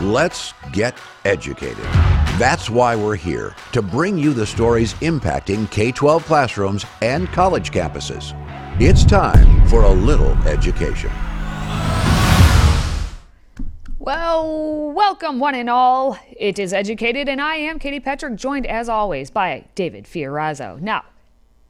[0.00, 1.84] Let's get educated.
[2.36, 7.70] That's why we're here to bring you the stories impacting K 12 classrooms and college
[7.70, 8.34] campuses.
[8.78, 11.10] It's time for a little education.
[13.98, 16.18] Well, welcome one and all.
[16.30, 20.78] It is Educated, and I am Katie Petrick, joined as always by David Fiorazo.
[20.78, 21.04] Now,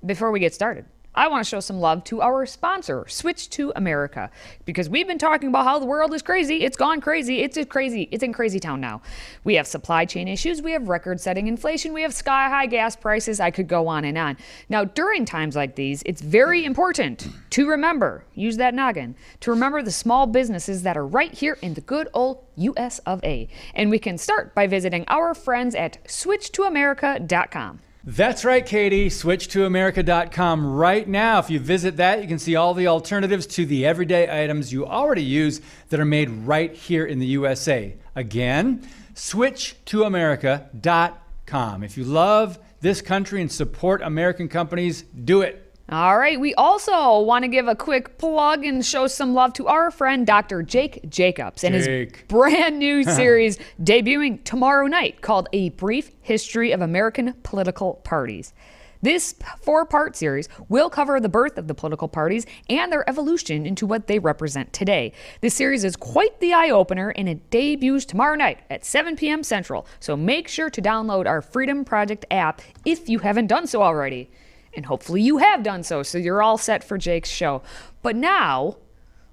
[0.04, 0.84] before we get started,
[1.16, 4.30] I want to show some love to our sponsor, Switch to America,
[4.66, 6.62] because we've been talking about how the world is crazy.
[6.62, 7.40] It's gone crazy.
[7.40, 8.06] It's crazy.
[8.12, 9.00] It's in crazy town now.
[9.42, 10.60] We have supply chain issues.
[10.60, 11.94] We have record setting inflation.
[11.94, 13.41] We have sky high gas prices.
[13.41, 14.36] I could go on and on.
[14.68, 19.83] Now, during times like these, it's very important to remember, use that noggin, to remember
[19.83, 23.48] the small businesses that are right here in the good old US of A.
[23.74, 27.80] And we can start by visiting our friends at switchtoamerica.com.
[28.09, 29.10] That's right, Katie.
[29.10, 31.41] Switch to America.com right now.
[31.41, 34.87] If you visit that, you can see all the alternatives to the everyday items you
[34.87, 37.97] already use that are made right here in the USA.
[38.14, 41.83] Again, switch to America.com.
[41.83, 45.66] If you love this country and support American companies, do it.
[45.89, 49.69] All right, we also want to give a quick plug and show some love to
[49.69, 50.65] our friend Dr.
[50.65, 52.17] Jake Jacobs and Jake.
[52.17, 58.53] his brand new series debuting tomorrow night called A Brief History of American Political Parties.
[59.01, 63.64] This four part series will cover the birth of the political parties and their evolution
[63.64, 65.12] into what they represent today.
[65.41, 69.45] This series is quite the eye opener and it debuts tomorrow night at 7 p.m.
[69.45, 73.83] Central, so make sure to download our Freedom Project app if you haven't done so
[73.83, 74.29] already.
[74.77, 77.62] And hopefully you have done so, so you're all set for Jake's show.
[78.02, 78.77] But now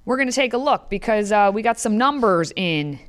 [0.05, 2.99] we're going to take a look because uh, we got some numbers in.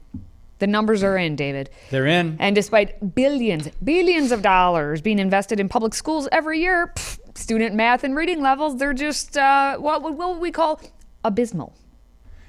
[0.59, 1.71] The numbers are in, David.
[1.91, 2.37] They're in.
[2.41, 7.75] And despite billions, billions of dollars being invested in public schools every year, pff, student
[7.75, 10.81] math and reading levels, they're just uh, what, what would we call
[11.25, 11.75] abysmal.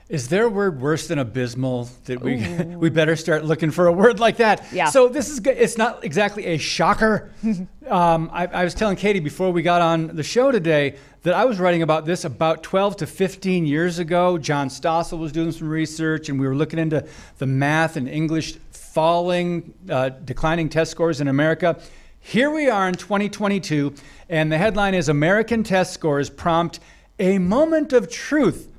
[0.07, 2.35] Is there a word worse than abysmal that we
[2.77, 4.63] we better start looking for a word like that?
[4.71, 4.89] Yeah.
[4.91, 5.57] So this is good.
[5.57, 7.31] It's not exactly a shocker.
[7.87, 11.45] um, I, I was telling Katie before we got on the show today that I
[11.45, 14.37] was writing about this about 12 to 15 years ago.
[14.37, 17.03] John Stossel was doing some research, and we were looking into
[17.39, 21.79] the math and English falling, uh, declining test scores in America.
[22.19, 23.95] Here we are in 2022,
[24.29, 26.79] and the headline is American test scores prompt
[27.17, 28.69] a moment of truth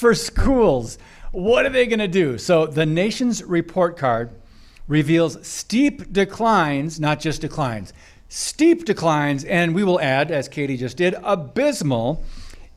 [0.00, 0.96] for schools.
[1.30, 2.38] What are they going to do?
[2.38, 4.30] So, the nation's report card
[4.88, 7.92] reveals steep declines, not just declines,
[8.28, 12.24] steep declines, and we will add, as Katie just did, abysmal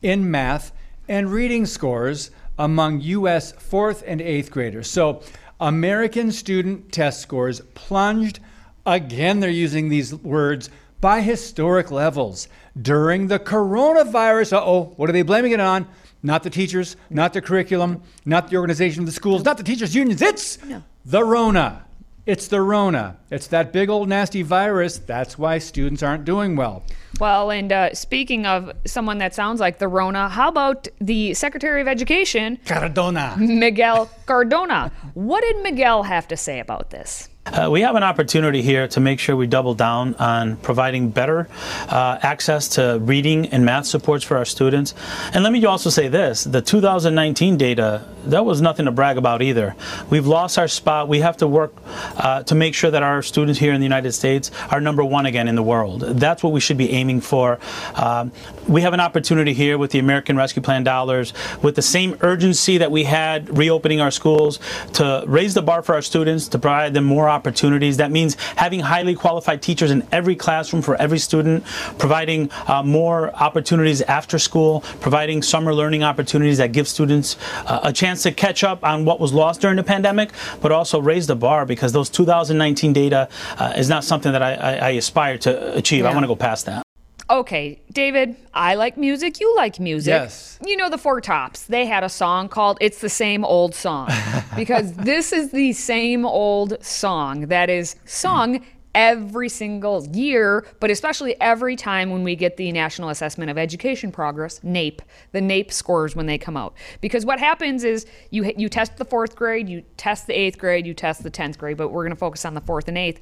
[0.01, 0.73] in math
[1.07, 2.29] and reading scores
[2.59, 3.53] among U.S.
[3.53, 4.89] fourth and eighth graders.
[4.89, 5.23] So,
[5.61, 8.41] American student test scores plunged.
[8.85, 10.69] Again, they're using these words
[10.99, 14.53] by historic levels during the coronavirus.
[14.53, 15.87] Uh oh, what are they blaming it on?
[16.25, 19.93] Not the teachers, not the curriculum, not the organization of the schools, not the teachers'
[19.93, 20.21] unions.
[20.21, 20.57] It's
[21.05, 21.85] the Rona.
[22.25, 23.17] It's the Rona.
[23.29, 24.97] It's that big old nasty virus.
[24.97, 26.83] That's why students aren't doing well.
[27.19, 31.81] Well, and uh, speaking of someone that sounds like the Rona, how about the Secretary
[31.81, 33.35] of Education, Cardona.
[33.37, 34.93] Miguel Cardona?
[35.15, 37.27] What did Miguel have to say about this?
[37.45, 41.49] Uh, we have an opportunity here to make sure we double down on providing better
[41.89, 44.95] uh, access to reading and math supports for our students.
[45.33, 49.41] And let me also say this the 2019 data, that was nothing to brag about
[49.41, 49.75] either.
[50.09, 51.09] We've lost our spot.
[51.09, 51.73] We have to work
[52.15, 55.25] uh, to make sure that our students here in the United States are number one
[55.25, 55.99] again in the world.
[55.99, 57.59] That's what we should be aiming for.
[57.95, 58.31] Um,
[58.69, 62.77] we have an opportunity here with the American Rescue Plan dollars, with the same urgency
[62.77, 64.59] that we had reopening our schools,
[64.93, 67.97] to raise the bar for our students, to provide them more opportunities.
[67.97, 71.65] That means having highly qualified teachers in every classroom for every student,
[71.97, 77.93] providing uh, more opportunities after school, providing summer learning opportunities that give students uh, a
[77.93, 80.29] chance to catch up on what was lost during the pandemic,
[80.61, 83.27] but also raise the bar because those 2019 data
[83.57, 86.05] uh, is not something that I, I, I aspire to achieve.
[86.05, 86.83] I want to go past that.
[87.29, 89.39] Okay, David, I like music.
[89.39, 90.11] You like music.
[90.11, 90.59] Yes.
[90.65, 91.63] You know the Four Tops.
[91.63, 94.09] They had a song called It's the Same Old Song
[94.55, 98.63] because this is the same old song that is sung
[98.95, 104.11] every single year, but especially every time when we get the National Assessment of Education
[104.11, 104.99] Progress, NAEP,
[105.31, 106.73] the NAEP scores when they come out.
[107.01, 110.85] Because what happens is you you test the fourth grade, you test the eighth grade,
[110.85, 113.19] you test the tenth grade, but we're going to focus on the fourth and eighth,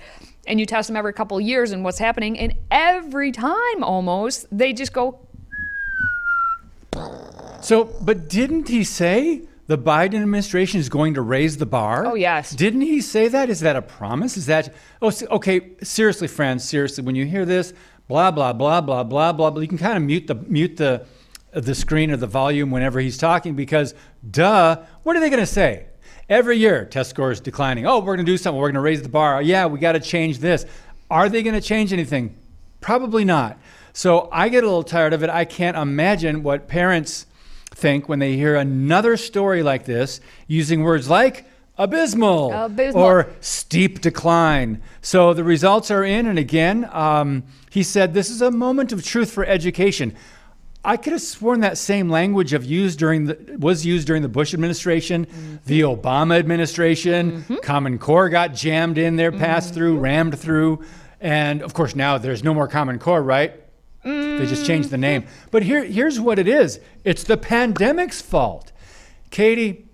[0.48, 1.72] and you test them every couple of years.
[1.72, 2.38] And what's happening?
[2.38, 5.20] And every time, almost, they just go
[7.62, 12.06] So, but didn't he say the Biden administration is going to raise the bar?
[12.06, 12.52] Oh, yes.
[12.52, 13.50] Didn't he say that?
[13.50, 14.36] Is that a promise?
[14.36, 17.74] Is that, oh, okay, seriously, friends, seriously, when you hear this,
[18.10, 21.06] blah, blah, blah, blah, blah, blah, blah, you can kind of mute the, mute the,
[21.54, 23.96] the screen or the volume whenever he's talking because,
[24.30, 25.86] duh, what are they going to say?
[26.28, 27.88] Every year, test scores declining.
[27.88, 28.60] Oh, we're going to do something.
[28.60, 29.42] We're going to raise the bar.
[29.42, 30.66] Yeah, we got to change this.
[31.10, 32.36] Are they going to change anything?
[32.82, 33.58] Probably not.
[33.94, 35.30] So I get a little tired of it.
[35.30, 37.26] I can't imagine what parents
[37.72, 41.46] think when they hear another story like this using words like
[41.78, 43.04] abysmal, Abysmal.
[43.04, 44.82] or steep decline.
[45.02, 49.04] So the results are in, and again, um, he said this is a moment of
[49.04, 50.16] truth for education.
[50.84, 54.30] I could have sworn that same language of used during the was used during the
[54.30, 55.56] Bush administration, mm-hmm.
[55.66, 57.44] the Obama administration.
[57.44, 57.56] Mm-hmm.
[57.58, 59.76] Common Core got jammed in there, passed mm-hmm.
[59.76, 60.84] through, rammed through,
[61.20, 63.61] and of course now there's no more Common Core, right?
[64.04, 65.26] They just changed the name.
[65.52, 68.72] But here, here's what it is: it's the pandemic's fault.
[69.30, 69.88] Katie,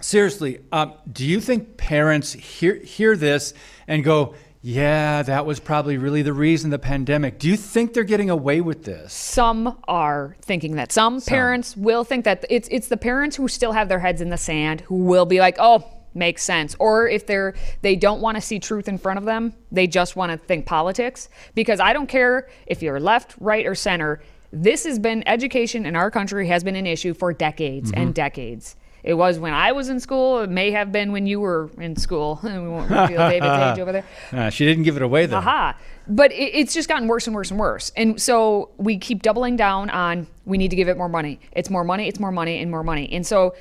[0.00, 3.52] seriously, um, do you think parents hear hear this
[3.88, 7.38] and go, "Yeah, that was probably really the reason the pandemic"?
[7.38, 9.12] Do you think they're getting away with this?
[9.12, 10.92] Some are thinking that.
[10.92, 14.30] Some, parents will think that it's it's the parents who still have their heads in
[14.30, 15.84] the sand who will be like, "Oh,
[16.14, 19.54] makes sense." Or if they're they don't want to see truth in front of them,
[19.72, 23.74] they just want to think politics because I don't care if you're left, right or
[23.74, 24.20] center.
[24.52, 28.76] This has been education in our country has been an issue for decades and decades.
[29.04, 30.40] It was when I was in school.
[30.40, 32.40] It may have been when you were in school.
[32.44, 34.04] we won't reveal David's age over there.
[34.32, 35.36] Uh, she didn't give it away though.
[35.36, 35.76] Aha.
[36.08, 37.92] But it, it's just gotten worse and worse and worse.
[37.96, 41.38] And so we keep doubling down on we need to give it more money.
[41.52, 43.12] It's more money, it's more money, and more money.
[43.12, 43.54] And so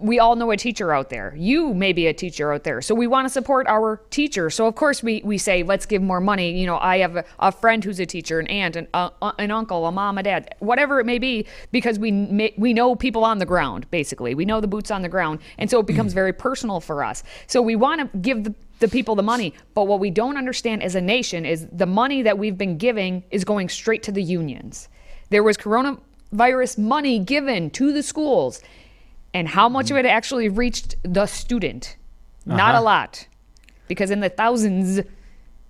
[0.00, 1.34] we all know a teacher out there.
[1.36, 2.80] You may be a teacher out there.
[2.80, 4.50] So we want to support our teacher.
[4.50, 6.58] So of course we, we say, let's give more money.
[6.58, 9.50] You know, I have a, a friend who's a teacher, an aunt, an, uh, an
[9.50, 13.24] uncle, a mom, a dad, whatever it may be, because we ma- we know people
[13.24, 14.34] on the ground, basically.
[14.34, 15.40] We know the boots on the ground.
[15.58, 17.22] And so it becomes very personal for us.
[17.46, 19.54] So we want to give the the people the money.
[19.74, 23.22] But what we don't understand as a nation is the money that we've been giving
[23.30, 24.88] is going straight to the unions.
[25.28, 28.60] There was coronavirus money given to the schools,
[29.34, 31.96] and how much of it actually reached the student?
[32.46, 33.26] Not a lot,
[33.86, 35.00] because in the thousands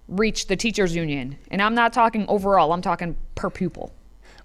[0.08, 1.36] reached the teachers union.
[1.50, 3.92] And I'm not talking overall, I'm talking per pupil.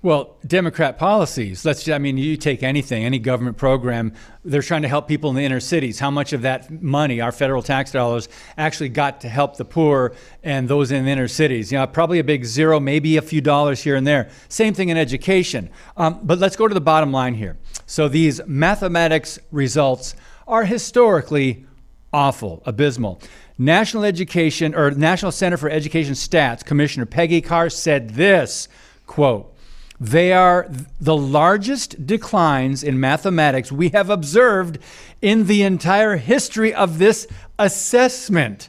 [0.01, 1.65] Well, Democrat policies.
[1.65, 1.89] Let's.
[1.89, 4.13] I mean, you take anything, any government program.
[4.43, 5.97] They're trying to help people in the inner cities.
[5.97, 10.13] How much of that money, our federal tax dollars, actually got to help the poor
[10.43, 11.71] and those in the inner cities?
[11.71, 14.29] You know, probably a big zero, maybe a few dollars here and there.
[14.47, 15.71] Same thing in education.
[15.97, 17.57] Um, but let's go to the bottom line here.
[17.85, 20.15] So these mathematics results
[20.47, 21.65] are historically
[22.11, 23.21] awful, abysmal.
[23.57, 28.67] National Education or National Center for Education Stats Commissioner Peggy Carr said this
[29.05, 29.55] quote
[29.99, 34.77] they are the largest declines in mathematics we have observed
[35.21, 37.27] in the entire history of this
[37.57, 38.67] assessment.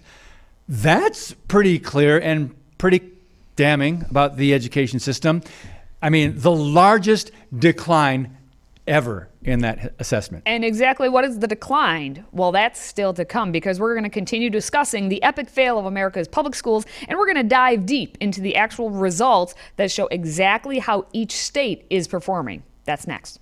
[0.68, 3.10] That's pretty clear and pretty
[3.56, 5.42] damning about the education system.
[6.00, 8.35] I mean, the largest decline
[8.86, 10.44] ever in that assessment.
[10.46, 12.24] And exactly what is the decline?
[12.32, 15.86] Well, that's still to come because we're going to continue discussing the epic fail of
[15.86, 20.06] America's public schools and we're going to dive deep into the actual results that show
[20.08, 22.62] exactly how each state is performing.
[22.84, 23.40] That's next.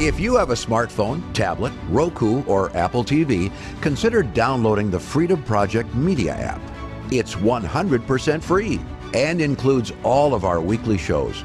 [0.00, 5.94] If you have a smartphone, tablet, Roku, or Apple TV, consider downloading the Freedom Project
[5.94, 6.60] Media app.
[7.12, 8.80] It's 100% free
[9.14, 11.44] and includes all of our weekly shows,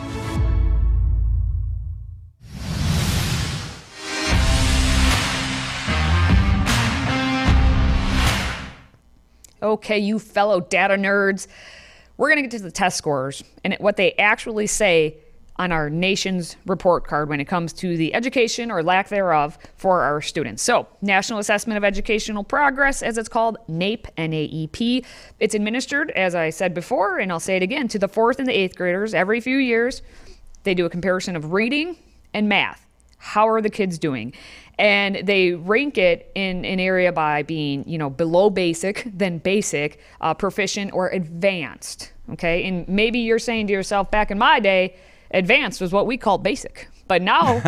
[9.71, 11.47] Okay, you fellow data nerds.
[12.17, 15.15] We're going to get to the test scores and what they actually say
[15.55, 20.01] on our nation's report card when it comes to the education or lack thereof for
[20.01, 20.61] our students.
[20.61, 25.05] So, National Assessment of Educational Progress, as it's called, NAEP, N-A-E-P.
[25.39, 28.47] It's administered, as I said before, and I'll say it again, to the fourth and
[28.47, 30.01] the eighth graders every few years.
[30.63, 31.95] They do a comparison of reading
[32.33, 32.85] and math.
[33.17, 34.33] How are the kids doing?
[34.77, 39.99] And they rank it in an area by being, you know, below basic, then basic,
[40.21, 42.11] uh, proficient, or advanced.
[42.31, 44.95] Okay, and maybe you're saying to yourself, back in my day,
[45.31, 46.87] advanced was what we called basic.
[47.07, 47.61] But now,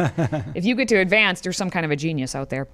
[0.55, 2.67] if you get to advanced, you're some kind of a genius out there.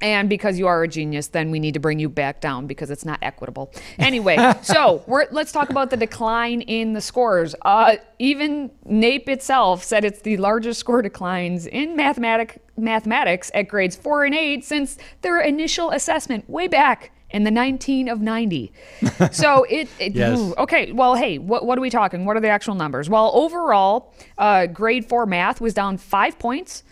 [0.00, 2.90] And because you are a genius, then we need to bring you back down because
[2.90, 3.72] it's not equitable.
[3.98, 7.54] Anyway, so we're, let's talk about the decline in the scores.
[7.62, 13.96] Uh, even NAEP itself said it's the largest score declines in mathematic, mathematics at grades
[13.96, 18.72] four and eight since their initial assessment way back in the 19 of 90.
[19.32, 20.38] so it, it Yes.
[20.38, 20.92] ooh, okay.
[20.92, 22.24] Well, hey, what, what are we talking?
[22.24, 23.10] What are the actual numbers?
[23.10, 26.84] Well, overall, uh, grade four math was down five points,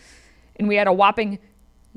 [0.56, 1.38] and we had a whopping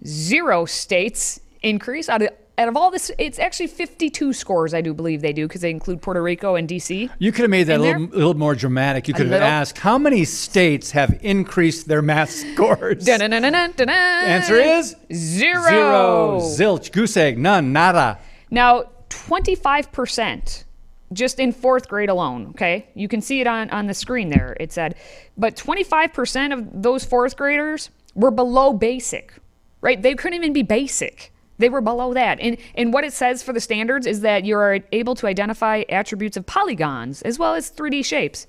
[0.06, 2.29] zero states increase out of
[2.60, 3.10] out of all this.
[3.18, 6.68] It's actually 52 scores, I do believe they do, because they include Puerto Rico and
[6.68, 7.10] DC.
[7.18, 9.08] You could have made that a little, little more dramatic.
[9.08, 9.48] You could have little?
[9.48, 13.06] asked how many states have increased their math scores.
[13.06, 13.89] Dun-dun-dun-dun-dun-dun.
[13.89, 15.70] Answer is zero.
[15.70, 18.20] zero, zilch, goose egg, none, nada.
[18.51, 20.65] Now, 25%,
[21.13, 22.88] just in fourth grade alone, okay?
[22.94, 24.56] You can see it on, on the screen there.
[24.60, 24.96] It said,
[25.38, 29.34] but 25% of those fourth graders were below basic,
[29.82, 30.02] right?
[30.02, 31.32] They couldn't even be basic.
[31.58, 32.40] They were below that.
[32.40, 35.84] And, and what it says for the standards is that you are able to identify
[35.90, 38.48] attributes of polygons as well as 3D shapes.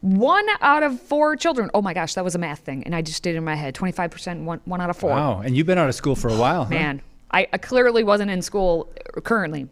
[0.00, 1.70] One out of four children.
[1.74, 2.84] Oh my gosh, that was a math thing.
[2.84, 3.74] And I just did it in my head.
[3.74, 5.10] 25%, one, one out of four.
[5.10, 6.70] Wow, and you've been out of school for a while, huh?
[6.70, 8.92] Man, I, I clearly wasn't in school
[9.24, 9.68] currently.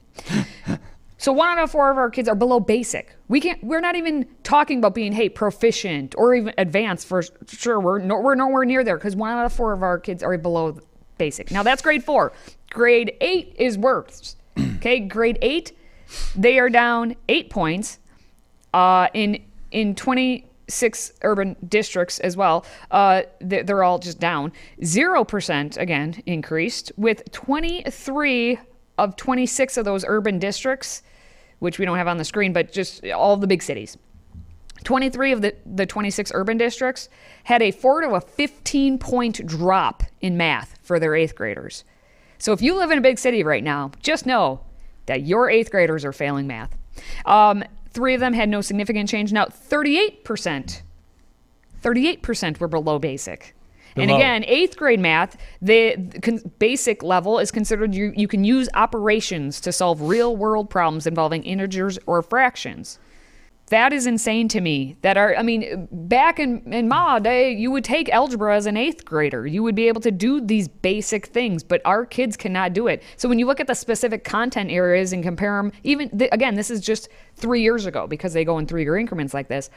[1.18, 3.14] so one out of four of our kids are below basic.
[3.28, 3.62] We can't.
[3.64, 7.80] We're not even talking about being hey proficient or even advanced for sure.
[7.80, 10.36] We're no, we're nowhere near there because one out of four of our kids are
[10.36, 10.78] below
[11.18, 11.50] basic.
[11.50, 12.32] Now that's grade four.
[12.70, 14.36] Grade eight is worse.
[14.76, 15.72] okay, grade eight,
[16.34, 17.98] they are down eight points
[18.74, 22.64] uh, in in 26 urban districts as well.
[22.90, 24.52] Uh, they- they're all just down.
[24.84, 28.58] Zero percent again increased with 23
[28.98, 31.02] of 26 of those urban districts,
[31.58, 33.96] which we don't have on the screen, but just all the big cities.
[34.84, 37.08] 23 of the, the 26 urban districts
[37.44, 41.84] had a 4 to a 15 point drop in math for their eighth graders.
[42.38, 44.60] So if you live in a big city right now, just know
[45.06, 46.76] that your eighth graders are failing math.
[47.24, 49.32] Um, three of them had no significant change.
[49.32, 50.82] Now, 38%,
[51.82, 53.55] 38% were below basic.
[53.96, 54.16] And Below.
[54.16, 58.68] again, eighth grade math, the the con- basic level is considered you, you can use
[58.74, 62.98] operations to solve real world problems involving integers or fractions.
[63.68, 64.96] That is insane to me.
[65.02, 68.76] That are, I mean, back in, in my day, you would take algebra as an
[68.76, 69.44] eighth grader.
[69.44, 73.02] You would be able to do these basic things, but our kids cannot do it.
[73.16, 76.54] So when you look at the specific content areas and compare them, even, th- again,
[76.54, 79.68] this is just three years ago because they go in three year increments like this.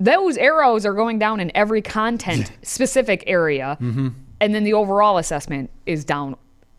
[0.00, 3.76] Those arrows are going down in every content specific area.
[3.80, 6.36] And then the overall assessment is down,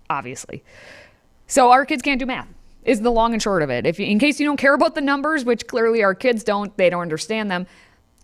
[0.09, 0.63] obviously.
[1.47, 2.47] So our kids can't do math.
[2.83, 3.85] Is the long and short of it.
[3.85, 6.75] If you, in case you don't care about the numbers, which clearly our kids don't,
[6.75, 7.65] they don't understand them.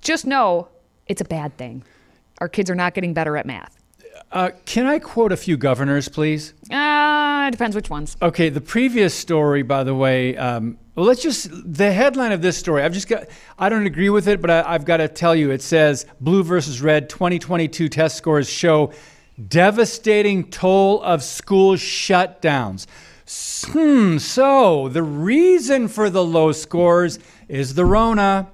[0.01, 0.67] Just know
[1.08, 1.84] it's a bad thing.
[2.39, 3.77] Our kids are not getting better at math.
[4.34, 6.53] Uh, can I quote a few governors, please?
[6.69, 8.17] Uh, it depends which ones.
[8.22, 12.57] Okay, the previous story, by the way, um, well, let's just, the headline of this
[12.57, 13.23] story, I've just got,
[13.57, 16.43] I don't agree with it, but I, I've got to tell you, it says Blue
[16.43, 18.91] versus Red 2022 test scores show
[19.47, 22.85] devastating toll of school shutdowns.
[23.67, 28.49] Hmm, so the reason for the low scores is the Rona.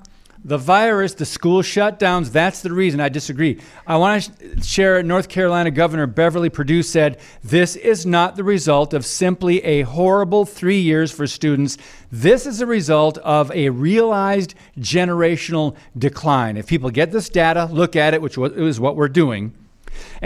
[0.47, 2.99] The virus, the school shutdowns, that's the reason.
[2.99, 3.59] I disagree.
[3.87, 8.93] I want to share North Carolina Governor Beverly Perdue said this is not the result
[8.93, 11.79] of simply a horrible three years for students.
[12.11, 16.57] This is a result of a realized generational decline.
[16.57, 19.51] If people get this data, look at it, which is what we're doing,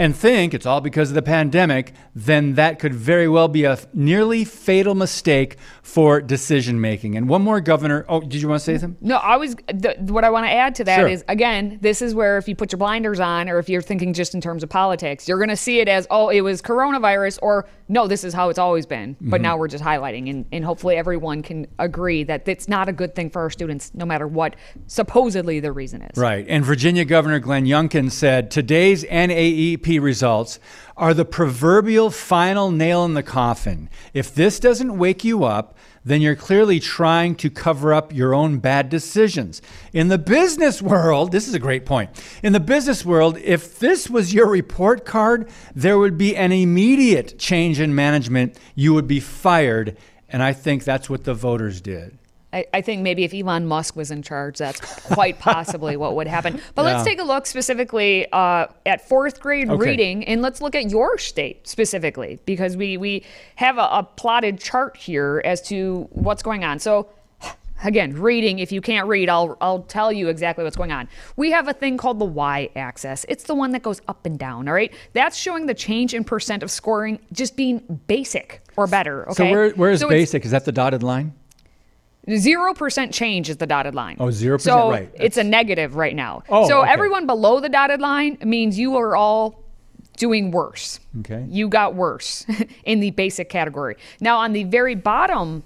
[0.00, 3.78] and think it's all because of the pandemic, then that could very well be a
[3.92, 7.16] nearly fatal mistake for decision making.
[7.16, 8.06] And one more, Governor.
[8.08, 8.96] Oh, did you want to say something?
[9.06, 9.54] No, I was.
[9.66, 11.24] The, what I want to add to that is Sure.
[11.28, 14.34] again, this is where if you put your blinders on, or if you're thinking just
[14.34, 17.68] in terms of politics, you're going to see it as, oh, it was coronavirus, or
[17.88, 19.16] no, this is how it's always been.
[19.20, 19.42] But Mm-hmm.
[19.42, 23.14] now we're just highlighting, and, and hopefully everyone can agree that it's not a good
[23.14, 26.16] thing for our students, no matter what supposedly the reason is.
[26.16, 26.46] Right.
[26.48, 30.60] And Virginia Governor Glenn Youngkin said today's NAEP results
[30.96, 33.88] are the proverbial final nail in the coffin.
[34.14, 38.58] If this doesn't wake you up, then you're clearly trying to cover up your own
[38.58, 39.60] bad decisions.
[39.92, 42.10] In the business world, this is a great point.
[42.42, 47.38] In the business world, if this was your report card, there would be an immediate
[47.38, 48.58] change in management.
[48.74, 49.96] You would be fired.
[50.28, 52.19] And I think that's what the voters did.
[52.52, 56.26] I, I think maybe if Elon Musk was in charge, that's quite possibly what would
[56.26, 56.60] happen.
[56.74, 59.76] But let's take a look specifically uh, at fourth grade Okay.
[59.88, 63.24] reading, and let's look at your state specifically because we we
[63.56, 66.78] have a, a plotted chart here as to what's going on.
[66.78, 67.08] So.
[67.82, 68.58] Again, reading.
[68.58, 71.08] If you can't read, I'll I'll tell you exactly what's going on.
[71.36, 73.24] We have a thing called the y-axis.
[73.26, 74.68] It's the one that goes up and down.
[74.68, 79.22] All right, that's showing the change in percent of scoring just being basic or better.
[79.30, 79.34] Okay.
[79.34, 80.44] So where, where is So basic?
[80.44, 81.32] Is that the dotted line?
[82.28, 84.16] Zero percent change is the dotted line.
[84.20, 85.10] Oh, 0%, So right.
[85.14, 86.42] it's a negative right now.
[86.48, 86.90] Oh, so okay.
[86.90, 89.64] everyone below the dotted line means you are all
[90.16, 91.00] doing worse.
[91.20, 91.46] Okay.
[91.48, 92.44] You got worse
[92.84, 93.96] in the basic category.
[94.20, 95.62] Now, on the very bottom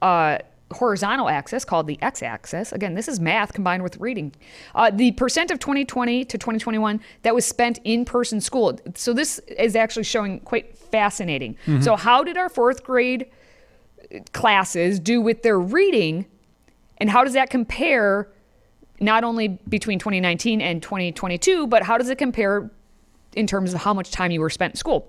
[0.00, 0.38] uh,
[0.70, 4.32] horizontal axis called the x axis, again, this is math combined with reading,
[4.76, 8.78] uh, the percent of 2020 to 2021 that was spent in person school.
[8.94, 11.56] So, this is actually showing quite fascinating.
[11.80, 13.26] So, how did our fourth grade
[14.32, 16.26] classes do with their reading,
[16.98, 18.28] and how does that compare?
[19.00, 22.70] Not only between 2019 and 2022, but how does it compare
[23.34, 25.08] in terms of how much time you were spent in school.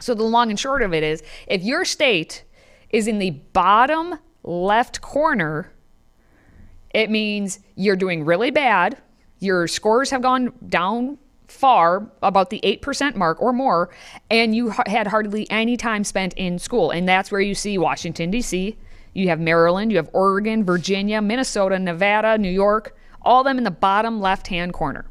[0.00, 2.44] So the long and short of it is if your state
[2.90, 5.72] is in the bottom left corner,
[6.94, 8.98] it means you're doing really bad.
[9.38, 13.90] Your scores have gone down far, about the 8% mark or more,
[14.30, 16.90] and you ha- had hardly any time spent in school.
[16.90, 18.76] And that's where you see Washington, D.C.,
[19.12, 23.70] you have Maryland, you have Oregon, Virginia, Minnesota, Nevada, New York, all them in the
[23.70, 25.06] bottom left hand corner.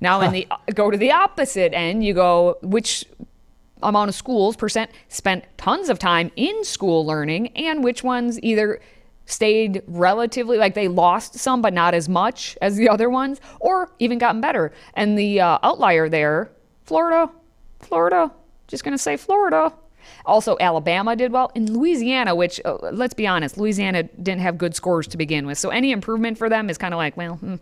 [0.00, 3.04] Now, in the go to the opposite end, you go which
[3.82, 8.80] amount of schools percent spent tons of time in school learning, and which ones either
[9.30, 13.90] stayed relatively like they lost some but not as much as the other ones, or
[13.98, 14.72] even gotten better.
[14.94, 16.50] And the uh, outlier there,
[16.84, 17.30] Florida,
[17.80, 18.30] Florida,
[18.68, 19.72] just gonna say Florida.
[20.26, 21.52] Also, Alabama did well.
[21.54, 25.58] In Louisiana, which, uh, let's be honest, Louisiana didn't have good scores to begin with.
[25.58, 27.56] So any improvement for them is kind of like, well, hmm.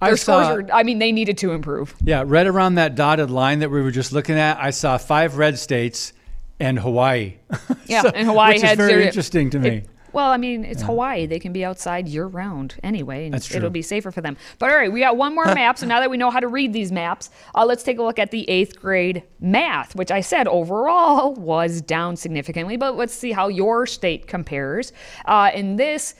[0.00, 1.94] I their scores saw- are, I mean, they needed to improve.
[2.04, 5.36] Yeah, right around that dotted line that we were just looking at, I saw five
[5.36, 6.12] red states
[6.60, 7.34] and Hawaii.
[7.86, 9.68] Yeah, So- and Hawaii which had is very zero- interesting to me.
[9.68, 11.26] It- well, I mean, it's Hawaii.
[11.26, 13.58] They can be outside year round anyway, and That's true.
[13.58, 14.36] it'll be safer for them.
[14.58, 15.78] But all right, we got one more map.
[15.78, 18.18] So now that we know how to read these maps, uh, let's take a look
[18.18, 22.76] at the eighth grade math, which I said overall was down significantly.
[22.76, 24.92] But let's see how your state compares.
[25.24, 26.14] Uh, in this,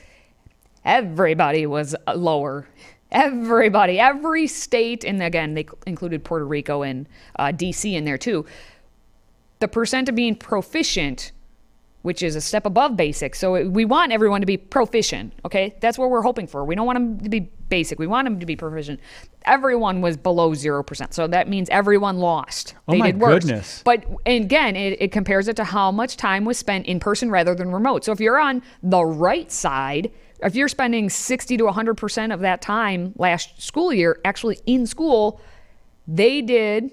[0.85, 2.67] everybody was lower.
[3.11, 8.45] Everybody, every state, and again, they included Puerto Rico and uh, DC in there too.
[9.59, 11.33] The percent of being proficient
[12.01, 13.35] which is a step above basic.
[13.35, 15.75] So we want everyone to be proficient, okay?
[15.81, 16.65] That's what we're hoping for.
[16.65, 17.99] We don't want them to be basic.
[17.99, 18.99] We want them to be proficient.
[19.45, 21.13] Everyone was below 0%.
[21.13, 22.75] So that means everyone lost.
[22.87, 23.43] Oh they my did worse.
[23.43, 23.81] goodness.
[23.85, 27.53] But again, it, it compares it to how much time was spent in person rather
[27.53, 28.03] than remote.
[28.03, 30.11] So if you're on the right side,
[30.41, 35.39] if you're spending 60 to 100% of that time last school year actually in school,
[36.07, 36.91] they did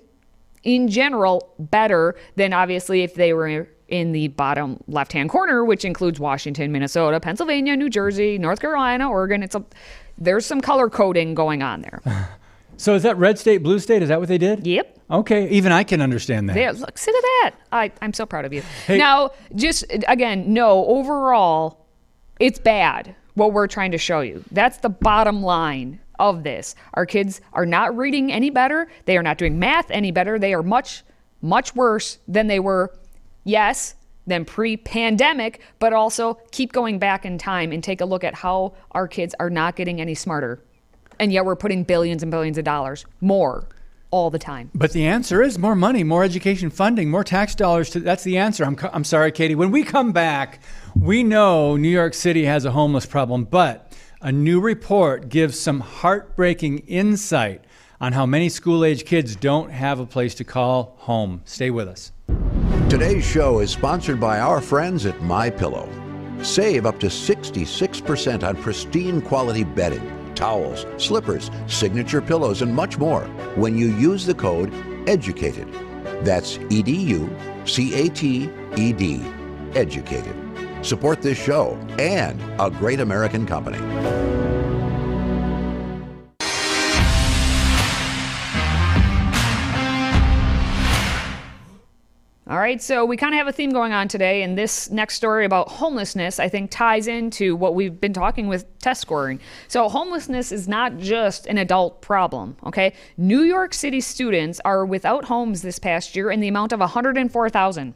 [0.64, 5.84] in general better than obviously if they were in the bottom left hand corner, which
[5.84, 9.42] includes Washington, Minnesota, Pennsylvania, New Jersey, North Carolina, Oregon.
[9.42, 9.64] It's a
[10.18, 12.02] there's some color coding going on there.
[12.80, 14.02] So is that red state, blue state?
[14.02, 14.64] Is that what they did?
[14.64, 14.96] yep.
[15.10, 16.54] Okay, even I can understand that.
[16.54, 17.50] There, look, sit at that.
[17.72, 18.62] I, I'm so proud of you.
[18.88, 21.86] Now, just again, no, overall,
[22.38, 24.44] it's bad what we're trying to show you.
[24.52, 26.74] That's the bottom line of this.
[26.94, 28.88] Our kids are not reading any better.
[29.06, 30.38] They are not doing math any better.
[30.38, 31.02] They are much,
[31.40, 32.92] much worse than they were,
[33.44, 33.94] yes,
[34.28, 38.34] than pre pandemic, but also keep going back in time and take a look at
[38.34, 40.62] how our kids are not getting any smarter.
[41.18, 43.66] And yet we're putting billions and billions of dollars more
[44.10, 44.70] all the time.
[44.74, 47.90] But the answer is more money, more education funding, more tax dollars.
[47.90, 48.64] To, that's the answer.
[48.64, 49.54] I'm, I'm sorry, Katie.
[49.54, 50.60] When we come back,
[50.94, 55.80] we know New York City has a homeless problem, but a new report gives some
[55.80, 57.64] heartbreaking insight
[58.00, 61.42] on how many school age kids don't have a place to call home.
[61.44, 62.12] Stay with us.
[62.88, 65.90] Today's show is sponsored by our friends at My Pillow.
[66.42, 73.24] Save up to 66% on pristine quality bedding, towels, slippers, signature pillows, and much more
[73.56, 74.72] when you use the code
[75.06, 76.24] EDUCATED.
[76.24, 78.48] That's E D U C A T
[78.78, 79.22] E D.
[79.74, 80.34] Educated.
[80.80, 84.37] Support this show and a great American company.
[92.48, 95.16] All right, so we kind of have a theme going on today, and this next
[95.16, 99.38] story about homelessness, I think, ties into what we've been talking with test scoring.
[99.66, 102.94] So, homelessness is not just an adult problem, okay?
[103.18, 107.94] New York City students are without homes this past year in the amount of 104,000.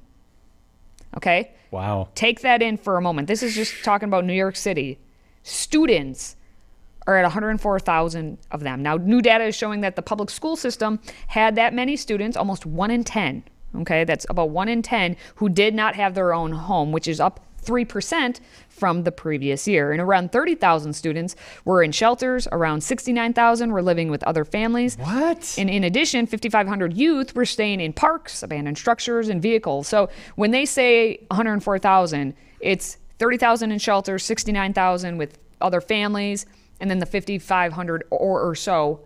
[1.16, 1.54] Okay?
[1.70, 2.08] Wow.
[2.14, 3.28] Take that in for a moment.
[3.28, 4.98] This is just talking about New York City.
[5.44, 6.36] Students
[7.06, 8.82] are at 104,000 of them.
[8.82, 12.66] Now, new data is showing that the public school system had that many students, almost
[12.66, 13.44] 1 in 10.
[13.80, 17.20] Okay, that's about 1 in 10 who did not have their own home, which is
[17.20, 19.92] up 3% from the previous year.
[19.92, 24.96] And around 30,000 students were in shelters, around 69,000 were living with other families.
[24.96, 25.54] What?
[25.56, 29.88] And in addition, 5,500 youth were staying in parks, abandoned structures, and vehicles.
[29.88, 36.46] So when they say 104,000, it's 30,000 in shelters, 69,000 with other families,
[36.80, 39.00] and then the 5,500 or, or so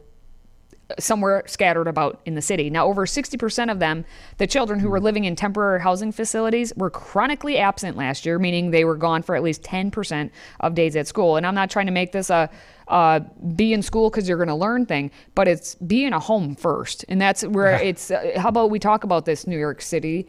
[0.99, 2.71] somewhere scattered about in the city.
[2.71, 4.05] Now, over 60% of them,
[4.39, 8.71] the children who were living in temporary housing facilities, were chronically absent last year, meaning
[8.71, 11.37] they were gone for at least 10% of days at school.
[11.37, 12.49] And I'm not trying to make this a
[12.89, 13.19] uh,
[13.57, 16.55] be in school because you're going to learn thing, but it's be in a home
[16.55, 17.05] first.
[17.09, 20.29] And that's where it's, uh, how about we talk about this New York City?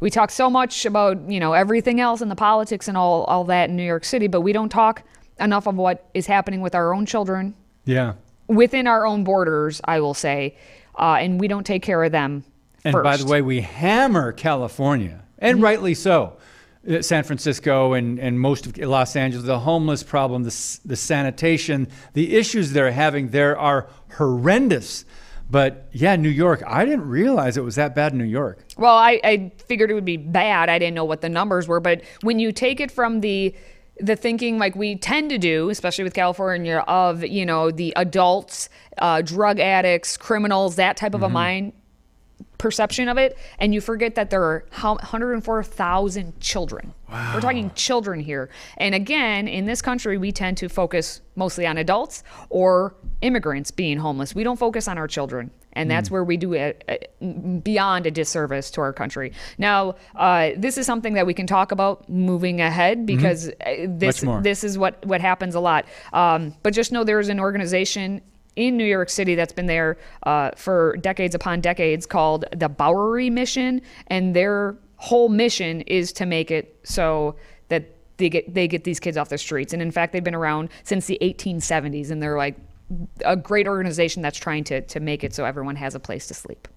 [0.00, 3.44] We talk so much about, you know, everything else and the politics and all, all
[3.44, 5.04] that in New York City, but we don't talk
[5.38, 8.14] enough of what is happening with our own children Yeah.
[8.54, 10.56] Within our own borders, I will say,
[10.98, 12.44] uh, and we don't take care of them.
[12.84, 13.04] And first.
[13.04, 16.36] by the way, we hammer California, and rightly so.
[16.88, 21.86] Uh, San Francisco and, and most of Los Angeles, the homeless problem, the, the sanitation,
[22.14, 25.04] the issues they're having there are horrendous.
[25.48, 28.64] But yeah, New York, I didn't realize it was that bad in New York.
[28.76, 30.68] Well, I, I figured it would be bad.
[30.68, 33.54] I didn't know what the numbers were, but when you take it from the
[34.02, 38.68] the thinking like we tend to do, especially with California, of you know the adults,
[38.98, 41.72] uh, drug addicts, criminals, that type of a mind
[42.58, 46.94] perception of it, and you forget that there are 104,000 children.
[47.10, 48.48] We're talking children here.
[48.78, 53.98] And again, in this country, we tend to focus mostly on adults or immigrants being
[53.98, 54.34] homeless.
[54.34, 55.50] We don't focus on our children.
[55.74, 59.32] And that's where we do it beyond a disservice to our country.
[59.58, 64.24] Now, uh, this is something that we can talk about moving ahead because uh, this
[64.42, 65.86] this is what what happens a lot.
[66.12, 68.20] Um, but just know there's an organization
[68.56, 73.30] in New York City that's been there uh, for decades upon decades called the Bowery
[73.30, 77.34] Mission, and their whole mission is to make it so
[77.68, 79.72] that they get they get these kids off the streets.
[79.72, 82.56] And in fact, they've been around since the 1870s, and they're like
[83.24, 86.34] a great organization that's trying to to make it so everyone has a place to
[86.34, 86.68] sleep.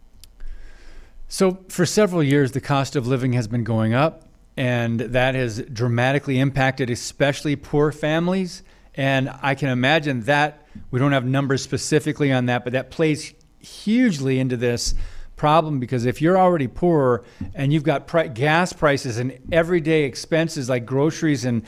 [1.28, 5.62] So, for several years, the cost of living has been going up, and that has
[5.62, 8.64] dramatically impacted especially poor families.
[8.94, 13.34] And I can imagine that we don't have numbers specifically on that, but that plays
[13.60, 14.94] hugely into this
[15.36, 20.70] problem because if you're already poor and you've got pri- gas prices and everyday expenses
[20.70, 21.64] like groceries and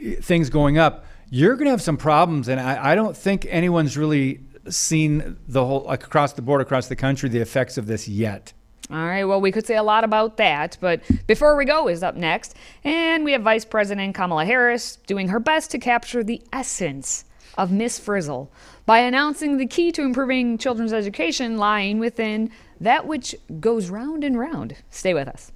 [0.00, 2.48] eh, things going up, you're going to have some problems.
[2.48, 6.88] And I, I don't think anyone's really seen the whole, like across the board, across
[6.88, 8.52] the country, the effects of this yet.
[8.90, 12.02] All right, well, we could say a lot about that, but Before We Go is
[12.02, 12.56] up next.
[12.82, 17.24] And we have Vice President Kamala Harris doing her best to capture the essence
[17.56, 18.50] of Miss Frizzle
[18.86, 24.36] by announcing the key to improving children's education lying within that which goes round and
[24.36, 24.74] round.
[24.90, 25.52] Stay with us.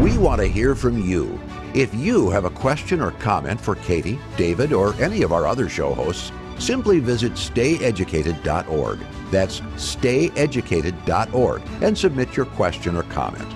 [0.00, 1.38] We want to hear from you.
[1.74, 5.68] If you have a question or comment for Katie, David, or any of our other
[5.68, 8.98] show hosts, simply visit stayeducated.org.
[9.30, 13.46] That's stayeducated.org and submit your question or comment.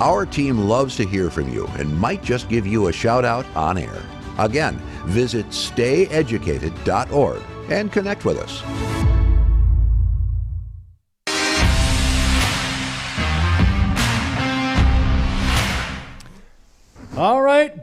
[0.00, 3.44] Our team loves to hear from you and might just give you a shout out
[3.56, 4.00] on air.
[4.38, 9.03] Again, visit stayeducated.org and connect with us.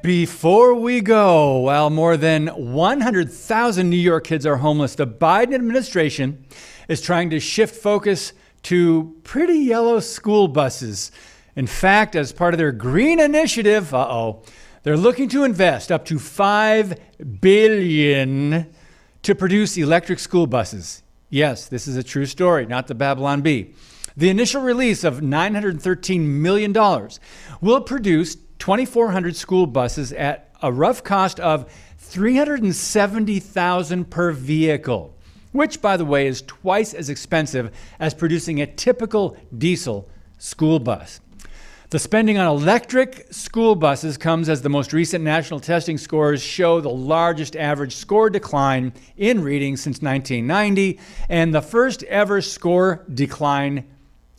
[0.02, 6.46] Before we go, while more than 100,000 New York kids are homeless, the Biden administration
[6.88, 8.34] is trying to shift focus
[8.64, 11.12] to pretty yellow school buses.
[11.56, 14.44] In fact, as part of their green initiative, uh-oh,
[14.84, 16.98] they're looking to invest up to 5
[17.40, 18.74] billion
[19.22, 21.04] to produce electric school buses.
[21.30, 23.74] Yes, this is a true story, not the Babylon Bee.
[24.18, 26.74] The initial release of $913 million
[27.62, 35.17] will produce 2,400 school buses at a rough cost of 370,000 per vehicle,
[35.52, 41.19] which, by the way, is twice as expensive as producing a typical diesel school bus.
[41.89, 46.82] The spending on electric school buses comes as the most recent national testing scores show
[46.82, 53.86] the largest average score decline in reading since 1990 and the first ever score decline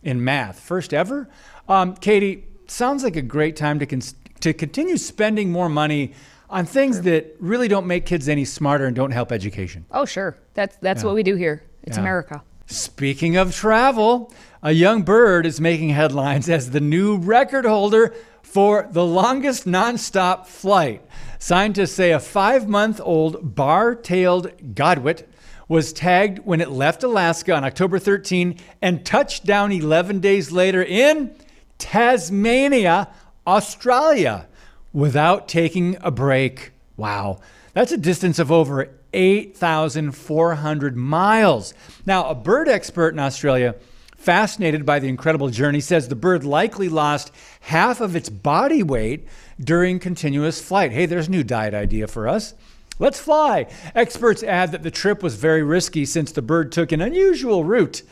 [0.04, 0.60] in math.
[0.60, 1.28] First ever?
[1.68, 6.12] Um, Katie, sounds like a great time to, cons- to continue spending more money
[6.50, 9.84] on things that really don't make kids any smarter and don't help education.
[9.90, 10.36] Oh, sure.
[10.54, 11.62] That's that's what we do here.
[11.82, 12.02] It's Yeah.
[12.02, 12.42] America.
[12.66, 14.32] Speaking of travel,
[14.62, 20.46] a young bird is making headlines as the new record holder for the longest nonstop
[20.46, 21.02] flight.
[21.38, 25.24] Scientists say a five month old bar tailed godwit
[25.68, 30.82] was tagged when it left Alaska on October 13 and touched down 11 days later
[30.82, 31.34] in
[31.82, 33.08] Tasmania,
[33.44, 34.46] Australia,
[34.92, 36.70] without taking a break.
[36.96, 37.40] Wow.
[37.74, 41.74] That's a distance of over 8,400 miles.
[42.06, 43.74] Now, a bird expert in Australia,
[44.16, 49.26] fascinated by the incredible journey, says the bird likely lost half of its body weight
[49.58, 50.92] during continuous flight.
[50.92, 52.54] Hey, there's a new diet idea for us.
[53.00, 53.66] Let's fly.
[53.96, 58.02] Experts add that the trip was very risky since the bird took an unusual route.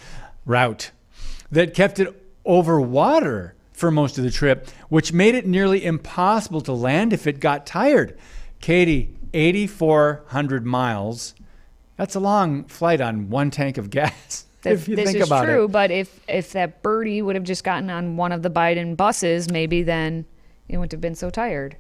[0.45, 0.91] route
[1.53, 6.61] that kept it over water for most of the trip, which made it nearly impossible
[6.61, 8.17] to land if it got tired.
[8.61, 11.35] Katie, 8,400 miles.
[11.97, 14.47] That's a long flight on one tank of gas.
[14.63, 15.73] If you this think is about true, it.
[15.73, 19.51] but if if that birdie would have just gotten on one of the Biden buses,
[19.51, 20.27] maybe then
[20.69, 21.79] it wouldn't have been so tired.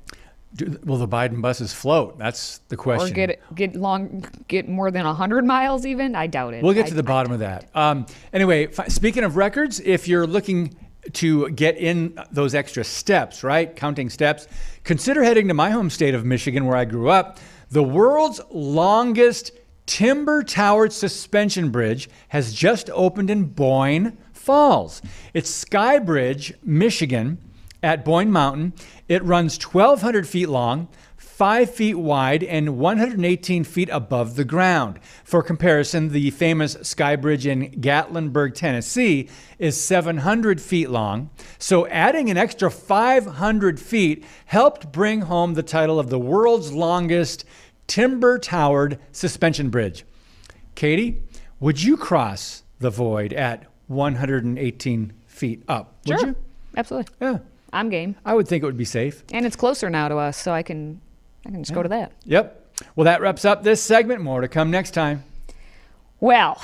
[0.54, 2.16] Do, will the Biden buses float?
[2.16, 3.10] That's the question.
[3.10, 6.14] Or get get long get more than hundred miles even?
[6.14, 6.62] I doubt it.
[6.62, 7.68] We'll get I- to the bottom of that.
[7.74, 10.74] Um, anyway, fi- speaking of records, if you're looking
[11.14, 14.46] to get in those extra steps, right, counting steps,
[14.84, 17.38] consider heading to my home state of Michigan, where I grew up.
[17.70, 19.52] The world's longest
[19.86, 25.02] timber towered suspension bridge has just opened in Boyne Falls.
[25.34, 27.38] It's Sky Bridge, Michigan,
[27.82, 28.74] at Boyne Mountain.
[29.08, 30.88] It runs 1,200 feet long,
[31.40, 35.00] 5 feet wide, and 118 feet above the ground.
[35.24, 39.26] For comparison, the famous Sky Bridge in Gatlinburg, Tennessee,
[39.58, 41.30] is 700 feet long.
[41.58, 47.46] So adding an extra 500 feet helped bring home the title of the world's longest
[47.86, 50.04] timber towered suspension bridge.
[50.74, 51.22] Katie,
[51.58, 55.94] would you cross the void at 118 feet up?
[56.06, 56.28] Would Sure.
[56.28, 56.36] you?
[56.76, 57.14] Absolutely.
[57.18, 57.38] Yeah.
[57.72, 58.16] I'm game.
[58.26, 59.24] I would think it would be safe.
[59.32, 61.00] And it's closer now to us, so I can
[61.46, 62.12] I can just go to that.
[62.24, 62.56] Yep.
[62.96, 64.22] Well, that wraps up this segment.
[64.22, 65.24] More to come next time.
[66.20, 66.60] Well,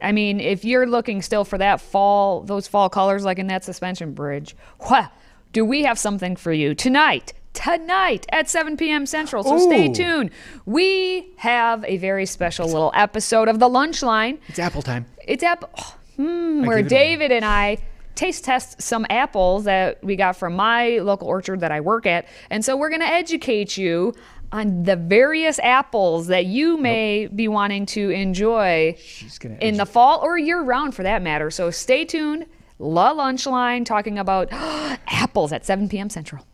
[0.00, 3.64] I mean, if you're looking still for that fall, those fall colors like in that
[3.64, 4.54] suspension bridge,
[4.90, 5.10] well,
[5.52, 7.32] do we have something for you tonight?
[7.54, 9.06] Tonight at 7 p.m.
[9.06, 9.44] Central.
[9.44, 10.30] So stay tuned.
[10.66, 14.38] We have a very special little episode of the Lunch Line.
[14.48, 15.06] It's apple time.
[15.24, 15.70] It's apple.
[15.78, 16.82] oh, hmm, where.
[16.82, 17.78] David and I
[18.14, 22.26] taste test some apples that we got from my local orchard that I work at.
[22.50, 24.14] And so we're going to educate you
[24.52, 28.96] on the various apples that you may be wanting to enjoy
[29.60, 31.50] in the fall or year round for that matter.
[31.50, 32.46] So stay tuned.
[32.78, 36.10] La Lunch Line talking about apples at 7 p.m.
[36.10, 36.44] Central.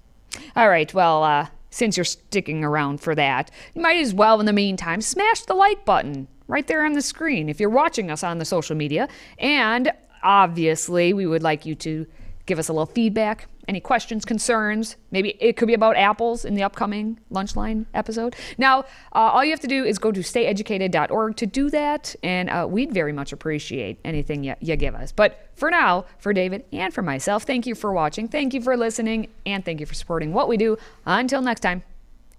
[0.57, 4.47] All right, well, uh, since you're sticking around for that, you might as well, in
[4.47, 8.23] the meantime, smash the like button right there on the screen if you're watching us
[8.23, 9.09] on the social media.
[9.39, 9.93] And
[10.23, 12.07] obviously, we would like you to
[12.47, 14.97] give us a little feedback, any questions, concerns.
[15.13, 18.35] Maybe it could be about apples in the upcoming Lunchline episode.
[18.59, 18.81] Now,
[19.15, 22.67] uh, all you have to do is go to stayeducated.org to do that, and uh,
[22.69, 25.13] we'd very much appreciate anything you, you give us.
[25.13, 28.77] But for now, for David and for myself, thank you for watching, thank you for
[28.77, 30.77] listening, and thank you for supporting what we do.
[31.07, 31.85] Until next time,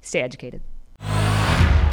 [0.01, 0.61] stay educated.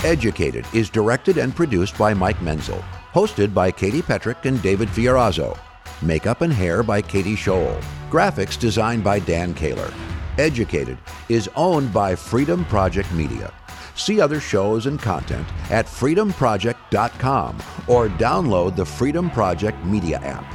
[0.05, 2.83] Educated is directed and produced by Mike Menzel.
[3.13, 5.57] Hosted by Katie Petrick and David Fiorazo.
[6.03, 7.83] Makeup and hair by Katie Scholl.
[8.11, 9.93] Graphics designed by Dan Kaler.
[10.39, 13.53] Educated is owned by Freedom Project Media.
[13.97, 17.59] See other shows and content at freedomproject.com
[17.89, 20.47] or download the Freedom Project Media app.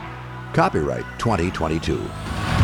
[0.56, 2.63] Copyright 2022.